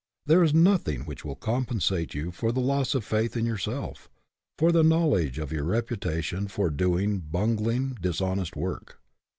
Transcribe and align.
There 0.25 0.41
is 0.41 0.51
nothing 0.51 1.01
which 1.01 1.23
will 1.23 1.35
compensate 1.35 2.15
you 2.15 2.31
for 2.31 2.51
the 2.51 2.59
loss 2.59 2.95
of 2.95 3.05
faith 3.05 3.37
in 3.37 3.45
yourself; 3.45 4.09
for 4.57 4.71
the 4.71 4.81
knowledge 4.81 5.37
of 5.37 5.51
your 5.51 5.63
repu 5.65 5.95
tation 5.95 6.49
for 6.49 6.71
doing 6.71 7.19
bungling, 7.19 7.99
dishonest 8.01 8.55
work. 8.55 8.99